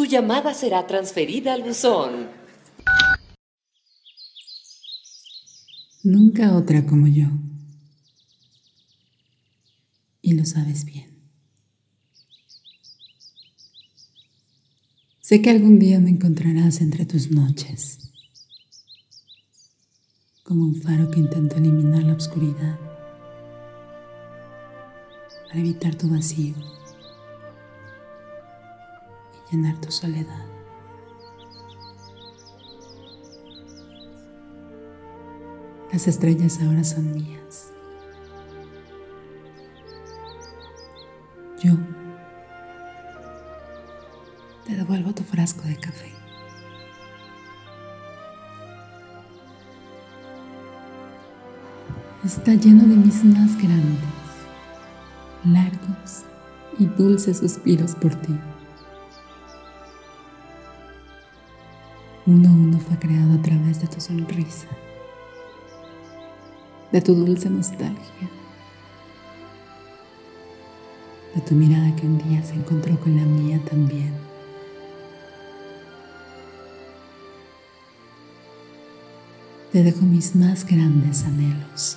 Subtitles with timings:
[0.00, 2.28] llamada será transferida al buzón.
[6.02, 7.26] Nunca otra como yo.
[10.22, 11.12] Y lo sabes bien.
[15.20, 17.98] Sé que algún día me encontrarás entre tus noches,
[20.42, 22.78] como un faro que intenta eliminar la oscuridad
[25.46, 26.54] para evitar tu vacío
[29.52, 30.46] llenar tu soledad.
[35.92, 37.70] Las estrellas ahora son mías.
[41.62, 41.74] Yo
[44.64, 46.10] te devuelvo tu frasco de café.
[52.24, 53.98] Está lleno de mis más grandes,
[55.44, 56.22] largos
[56.78, 58.38] y dulces suspiros por ti.
[62.82, 64.66] Fue creado a través de tu sonrisa,
[66.90, 68.30] de tu dulce nostalgia,
[71.34, 74.12] de tu mirada que un día se encontró con la mía también.
[79.72, 81.96] Te dejo mis más grandes anhelos.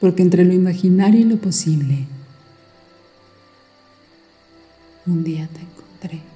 [0.00, 2.06] Porque entre lo imaginario y lo posible,
[5.06, 6.33] un día te encontré.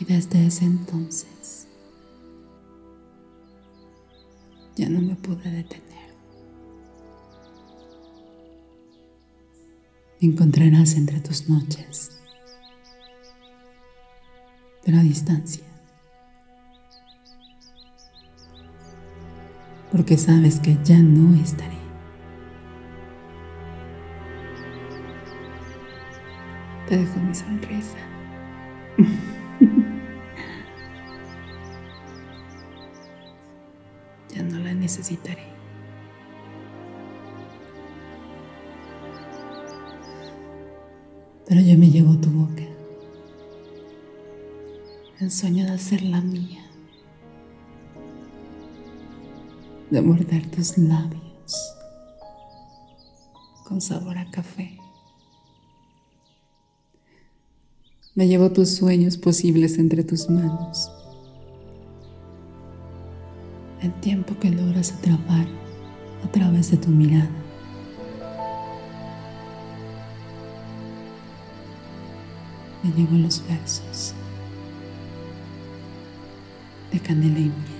[0.00, 1.68] Y desde ese entonces
[4.76, 5.92] ya no me pude detener.
[10.20, 12.20] Encontrarás entre tus noches,
[14.84, 15.64] pero a distancia.
[19.90, 21.76] Porque sabes que ya no estaré.
[26.88, 27.98] Te dejo mi sonrisa.
[34.82, 35.46] necesitaré.
[41.46, 42.64] Pero yo me llevo tu boca.
[45.20, 46.64] El sueño de hacerla mía.
[49.90, 51.76] De morder tus labios
[53.68, 54.78] con sabor a café.
[58.14, 60.90] Me llevo tus sueños posibles entre tus manos.
[63.82, 65.44] El tiempo que logras atrapar
[66.24, 67.28] a través de tu mirada.
[72.84, 74.14] Me llevo los versos
[76.92, 77.71] de miel.